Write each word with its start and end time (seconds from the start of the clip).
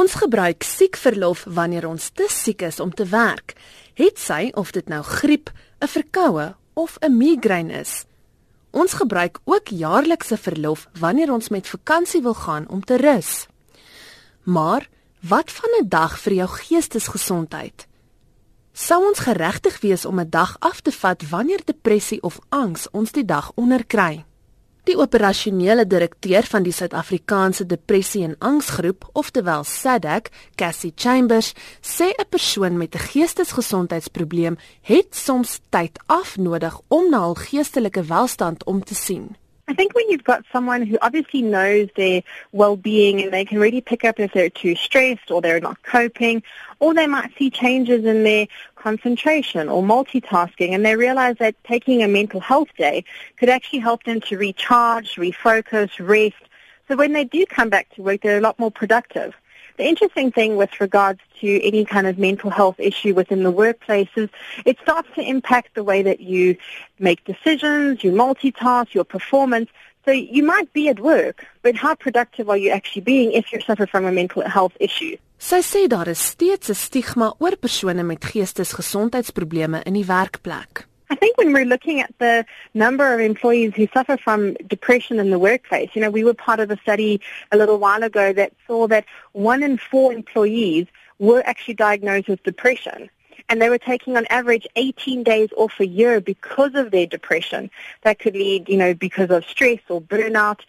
Ons 0.00 0.14
gebruik 0.16 0.64
siekverlof 0.64 1.42
wanneer 1.52 1.84
ons 1.84 2.06
te 2.16 2.24
siek 2.32 2.62
is 2.64 2.78
om 2.80 2.92
te 2.94 3.04
werk. 3.10 3.52
Het 4.00 4.16
sy 4.18 4.48
of 4.56 4.70
dit 4.72 4.86
nou 4.88 5.02
griep, 5.04 5.50
'n 5.80 5.92
verkoue 5.96 6.54
of 6.74 6.96
'n 7.00 7.16
migraine 7.16 7.72
is. 7.80 8.04
Ons 8.70 8.92
gebruik 8.92 9.38
ook 9.44 9.68
jaarlikse 9.68 10.36
verlof 10.36 10.88
wanneer 10.98 11.32
ons 11.32 11.48
met 11.48 11.68
vakansie 11.68 12.22
wil 12.22 12.34
gaan 12.34 12.68
om 12.68 12.84
te 12.84 12.96
rus. 12.96 13.46
Maar 14.42 14.88
wat 15.20 15.50
van 15.50 15.70
'n 15.80 15.88
dag 15.88 16.18
vir 16.20 16.32
jou 16.32 16.48
geestesgesondheid? 16.48 17.86
Sou 18.72 19.06
ons 19.08 19.18
geregtig 19.18 19.80
wees 19.80 20.04
om 20.04 20.20
'n 20.20 20.30
dag 20.30 20.56
af 20.60 20.80
te 20.80 20.92
vat 20.92 21.28
wanneer 21.28 21.60
depressie 21.64 22.22
of 22.22 22.38
angs 22.48 22.90
ons 22.90 23.12
die 23.12 23.24
dag 23.24 23.52
onderkry? 23.54 24.24
Die 24.90 24.98
operasionele 24.98 25.84
direkteur 25.86 26.42
van 26.50 26.64
die 26.66 26.72
Suid-Afrikaanse 26.74 27.62
Depressie 27.70 28.24
en 28.26 28.32
Angsgroep, 28.42 29.04
oftewel 29.14 29.62
SADAG, 29.62 30.32
Cassie 30.58 30.90
Chambers, 30.96 31.52
sê 31.80 32.10
'n 32.10 32.26
persoon 32.28 32.76
met 32.76 32.94
'n 32.94 32.98
geestesgesondheidsprobleem 32.98 34.58
het 34.82 35.14
soms 35.14 35.60
tyd 35.68 36.00
afnodig 36.06 36.80
om 36.88 37.10
na 37.10 37.20
hul 37.20 37.34
geestelike 37.34 38.02
welstand 38.02 38.64
om 38.64 38.84
te 38.84 38.94
sien. 38.94 39.36
I 39.70 39.72
think 39.72 39.94
when 39.94 40.10
you've 40.10 40.24
got 40.24 40.44
someone 40.52 40.84
who 40.84 40.98
obviously 41.00 41.42
knows 41.42 41.88
their 41.94 42.24
well-being 42.50 43.22
and 43.22 43.32
they 43.32 43.44
can 43.44 43.60
really 43.60 43.80
pick 43.80 44.04
up 44.04 44.18
if 44.18 44.32
they're 44.32 44.50
too 44.50 44.74
stressed 44.74 45.30
or 45.30 45.40
they're 45.40 45.60
not 45.60 45.80
coping, 45.84 46.42
or 46.80 46.92
they 46.92 47.06
might 47.06 47.30
see 47.38 47.50
changes 47.50 48.04
in 48.04 48.24
their 48.24 48.48
concentration 48.74 49.68
or 49.68 49.80
multitasking 49.80 50.70
and 50.70 50.84
they 50.84 50.96
realize 50.96 51.36
that 51.38 51.54
taking 51.62 52.02
a 52.02 52.08
mental 52.08 52.40
health 52.40 52.70
day 52.76 53.04
could 53.36 53.48
actually 53.48 53.78
help 53.78 54.02
them 54.02 54.20
to 54.22 54.36
recharge, 54.36 55.14
refocus, 55.14 55.90
rest. 56.04 56.42
So 56.88 56.96
when 56.96 57.12
they 57.12 57.22
do 57.22 57.46
come 57.46 57.70
back 57.70 57.94
to 57.94 58.02
work, 58.02 58.22
they're 58.22 58.38
a 58.38 58.40
lot 58.40 58.58
more 58.58 58.72
productive. 58.72 59.36
The 59.80 59.88
interesting 59.88 60.30
thing 60.30 60.56
with 60.56 60.78
regards 60.78 61.20
to 61.40 61.48
any 61.66 61.86
kind 61.86 62.06
of 62.06 62.18
mental 62.18 62.50
health 62.50 62.78
issue 62.78 63.14
within 63.14 63.44
the 63.44 63.50
workplace 63.50 64.10
is 64.14 64.28
it 64.66 64.76
starts 64.82 65.08
to 65.14 65.22
impact 65.22 65.74
the 65.74 65.82
way 65.82 66.02
that 66.02 66.20
you 66.20 66.58
make 66.98 67.24
decisions, 67.24 68.04
you 68.04 68.12
multitask, 68.12 68.92
your 68.92 69.04
performance. 69.04 69.70
So 70.04 70.10
you 70.10 70.42
might 70.42 70.70
be 70.74 70.90
at 70.90 71.00
work, 71.00 71.46
but 71.62 71.76
how 71.76 71.94
productive 71.94 72.50
are 72.50 72.58
you 72.58 72.68
actually 72.68 73.00
being 73.00 73.32
if 73.32 73.54
you 73.54 73.60
suffer 73.62 73.86
from 73.86 74.04
a 74.04 74.12
mental 74.12 74.42
health 74.46 74.76
issue? 74.80 75.16
Sy 75.38 75.62
sê 75.64 75.86
daar 75.88 76.08
is 76.08 76.20
steeds 76.20 76.68
'n 76.68 76.74
stigma 76.74 77.34
oor 77.38 77.56
persone 77.56 78.02
met 78.02 78.24
geestesgesondheidsprobleme 78.24 79.80
in 79.82 79.94
die 79.94 80.04
werkplek. 80.04 80.89
I 81.10 81.16
think 81.16 81.36
when 81.36 81.52
we're 81.52 81.64
looking 81.64 82.00
at 82.00 82.14
the 82.18 82.46
number 82.72 83.12
of 83.12 83.18
employees 83.18 83.74
who 83.74 83.88
suffer 83.92 84.16
from 84.16 84.54
depression 84.68 85.18
in 85.18 85.30
the 85.30 85.40
workplace, 85.40 85.90
you 85.94 86.00
know, 86.00 86.10
we 86.10 86.22
were 86.22 86.34
part 86.34 86.60
of 86.60 86.70
a 86.70 86.76
study 86.78 87.20
a 87.50 87.56
little 87.56 87.78
while 87.78 88.04
ago 88.04 88.32
that 88.32 88.52
saw 88.68 88.86
that 88.86 89.04
one 89.32 89.64
in 89.64 89.76
four 89.76 90.12
employees 90.12 90.86
were 91.18 91.42
actually 91.44 91.74
diagnosed 91.74 92.28
with 92.28 92.40
depression. 92.44 93.10
And 93.48 93.60
they 93.60 93.70
were 93.70 93.78
taking 93.78 94.16
on 94.16 94.26
average 94.30 94.66
18 94.76 95.22
days 95.22 95.50
off 95.56 95.80
a 95.80 95.86
year 95.86 96.20
because 96.20 96.74
of 96.74 96.90
their 96.90 97.06
depression. 97.06 97.70
That 98.02 98.18
could 98.18 98.34
lead, 98.34 98.68
you 98.68 98.76
know, 98.76 98.94
because 98.94 99.30
of 99.30 99.44
stress 99.44 99.80
or 99.88 100.00
burnout 100.00 100.60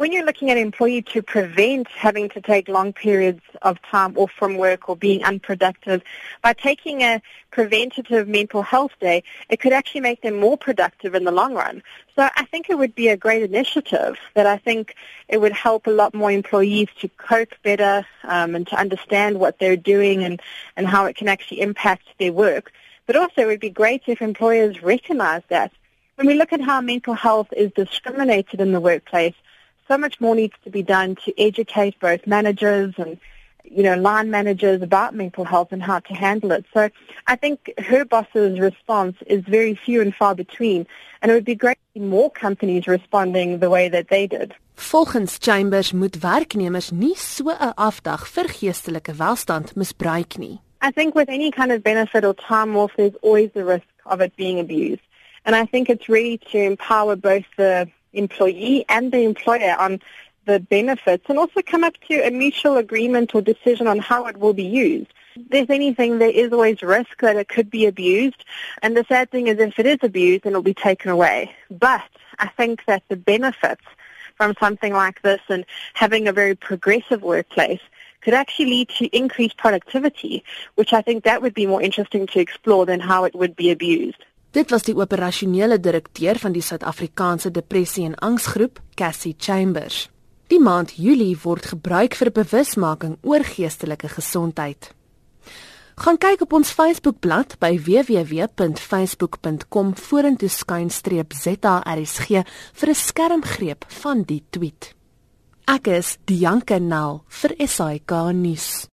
when 0.00 0.12
you're 0.12 0.24
looking 0.24 0.48
at 0.48 0.56
an 0.56 0.62
employee 0.62 1.02
to 1.02 1.20
prevent 1.20 1.86
having 1.88 2.30
to 2.30 2.40
take 2.40 2.68
long 2.68 2.90
periods 2.90 3.42
of 3.60 3.76
time 3.82 4.16
off 4.16 4.30
from 4.30 4.56
work 4.56 4.88
or 4.88 4.96
being 4.96 5.22
unproductive, 5.24 6.00
by 6.40 6.54
taking 6.54 7.02
a 7.02 7.20
preventative 7.50 8.26
mental 8.26 8.62
health 8.62 8.92
day, 8.98 9.22
it 9.50 9.60
could 9.60 9.74
actually 9.74 10.00
make 10.00 10.22
them 10.22 10.40
more 10.40 10.56
productive 10.56 11.14
in 11.14 11.24
the 11.24 11.30
long 11.30 11.52
run. 11.52 11.82
So 12.16 12.26
I 12.34 12.46
think 12.46 12.70
it 12.70 12.78
would 12.78 12.94
be 12.94 13.08
a 13.08 13.16
great 13.16 13.42
initiative 13.42 14.16
that 14.32 14.46
I 14.46 14.56
think 14.56 14.94
it 15.28 15.38
would 15.38 15.52
help 15.52 15.86
a 15.86 15.90
lot 15.90 16.14
more 16.14 16.30
employees 16.30 16.88
to 17.00 17.08
cope 17.08 17.52
better 17.62 18.06
um, 18.24 18.54
and 18.54 18.66
to 18.68 18.76
understand 18.76 19.38
what 19.38 19.58
they're 19.58 19.76
doing 19.76 20.24
and, 20.24 20.40
and 20.76 20.86
how 20.86 21.04
it 21.04 21.16
can 21.16 21.28
actually 21.28 21.60
impact 21.60 22.04
their 22.20 22.32
work. 22.32 22.70
But 23.06 23.16
also 23.16 23.42
it 23.42 23.46
would 23.46 23.60
be 23.60 23.70
great 23.70 24.02
if 24.06 24.22
employers 24.22 24.84
recognize 24.84 25.42
that. 25.48 25.72
When 26.14 26.28
we 26.28 26.34
look 26.34 26.52
at 26.52 26.60
how 26.60 26.80
mental 26.80 27.14
health 27.14 27.48
is 27.56 27.72
discriminated 27.72 28.60
in 28.60 28.70
the 28.70 28.80
workplace, 28.80 29.34
so 29.88 29.98
much 29.98 30.20
more 30.20 30.36
needs 30.36 30.54
to 30.62 30.70
be 30.70 30.84
done 30.84 31.16
to 31.24 31.40
educate 31.40 31.98
both 31.98 32.24
managers 32.28 32.94
and 32.96 33.18
you 33.64 33.82
know 33.82 33.96
line 33.96 34.30
managers 34.30 34.82
about 34.82 35.14
mental 35.14 35.44
health 35.44 35.72
and 35.72 35.82
how 35.82 35.98
to 35.98 36.14
handle 36.14 36.52
it. 36.52 36.64
So 36.72 36.90
I 37.26 37.34
think 37.34 37.72
her 37.78 38.04
boss's 38.04 38.60
response 38.60 39.16
is 39.26 39.42
very 39.42 39.74
few 39.74 40.00
and 40.00 40.14
far 40.14 40.34
between 40.34 40.86
and 41.22 41.30
it 41.30 41.34
would 41.34 41.44
be 41.44 41.54
great 41.54 41.78
to 41.94 42.00
see 42.00 42.06
more 42.06 42.30
companies 42.30 42.86
responding 42.86 43.58
the 43.58 43.70
way 43.70 43.88
that 43.88 44.08
they 44.08 44.26
did. 44.26 44.54
Volgens 44.74 45.38
Chambers 45.38 45.92
moet 45.92 46.20
werknemers 46.20 46.90
nie 46.90 47.16
so 47.16 47.50
'n 47.50 47.74
afdag 47.74 48.26
vir 48.26 48.48
geestelike 48.48 49.14
welstand 49.14 49.74
misbruik 49.74 50.38
nie. 50.38 50.60
I 50.82 50.90
think 50.90 51.14
with 51.14 51.28
any 51.28 51.50
kind 51.50 51.72
of 51.72 51.82
benefit 51.82 52.24
or 52.24 52.34
time 52.34 52.76
off 52.76 52.92
there's 52.96 53.14
always 53.22 53.50
the 53.52 53.64
risk 53.64 53.86
of 54.06 54.20
it 54.20 54.34
being 54.36 54.58
abused. 54.58 55.02
And 55.44 55.54
I 55.54 55.66
think 55.66 55.88
it's 55.88 56.08
really 56.08 56.38
to 56.52 56.58
empower 56.58 57.16
both 57.16 57.44
the 57.56 57.88
employee 58.12 58.84
and 58.88 59.12
the 59.12 59.20
employer 59.20 59.76
on 59.78 60.00
the 60.46 60.58
benefits 60.58 61.24
and 61.28 61.38
also 61.38 61.62
come 61.62 61.84
up 61.84 61.94
to 62.08 62.26
a 62.26 62.30
mutual 62.30 62.76
agreement 62.76 63.34
or 63.34 63.42
decision 63.42 63.86
on 63.86 63.98
how 63.98 64.26
it 64.26 64.38
will 64.38 64.54
be 64.54 64.64
used. 64.64 65.12
If 65.50 65.70
anything, 65.70 66.18
there 66.18 66.30
is 66.30 66.52
always 66.52 66.82
risk 66.82 67.20
that 67.20 67.36
it 67.36 67.48
could 67.48 67.70
be 67.70 67.86
abused. 67.86 68.44
And 68.82 68.96
the 68.96 69.04
sad 69.08 69.30
thing 69.30 69.46
is 69.46 69.58
if 69.58 69.78
it 69.78 69.86
is 69.86 69.98
abused, 70.02 70.44
then 70.44 70.54
it 70.54 70.56
will 70.56 70.62
be 70.62 70.74
taken 70.74 71.10
away. 71.10 71.54
But 71.70 72.02
I 72.38 72.48
think 72.48 72.84
that 72.86 73.02
the 73.08 73.16
benefits 73.16 73.84
from 74.36 74.54
something 74.58 74.92
like 74.92 75.20
this 75.22 75.40
and 75.48 75.64
having 75.94 76.26
a 76.26 76.32
very 76.32 76.54
progressive 76.54 77.22
workplace 77.22 77.80
could 78.20 78.34
actually 78.34 78.70
lead 78.70 78.88
to 78.98 79.16
increased 79.16 79.56
productivity, 79.56 80.42
which 80.74 80.92
I 80.92 81.02
think 81.02 81.24
that 81.24 81.42
would 81.42 81.54
be 81.54 81.66
more 81.66 81.82
interesting 81.82 82.26
to 82.26 82.40
explore 82.40 82.86
than 82.86 83.00
how 83.00 83.24
it 83.24 83.34
would 83.34 83.56
be 83.56 83.70
abused. 83.70 84.24
Dit 84.50 84.70
was 84.70 84.82
die 84.82 84.94
operasionele 84.94 85.80
direkteur 85.80 86.38
van 86.38 86.52
die 86.52 86.62
Suid-Afrikaanse 86.62 87.50
Depressie 87.50 88.04
en 88.04 88.18
Angsgroep, 88.18 88.80
Cassie 88.94 89.34
Chambers. 89.38 90.08
Die 90.50 90.58
maand 90.58 90.96
Julie 90.98 91.38
word 91.42 91.66
gebruik 91.70 92.14
vir 92.18 92.30
bewusmaking 92.34 93.18
oor 93.22 93.44
geestelike 93.46 94.08
gesondheid. 94.10 94.90
Gaan 96.00 96.16
kyk 96.18 96.40
op 96.42 96.52
ons 96.56 96.72
Facebookblad 96.74 97.58
by 97.62 97.78
www.facebook.com 97.78 99.94
vorentoeskynstreepzarsg 100.00 102.26
vir 102.80 102.88
'n 102.88 102.94
skermgreep 102.94 103.84
van 104.02 104.22
die 104.26 104.42
tweet. 104.50 104.94
Ek 105.70 105.86
is 105.86 106.16
Dianke 106.26 106.80
Nel 106.82 107.20
vir 107.30 107.52
SAK 107.62 108.32
nuus. 108.34 108.88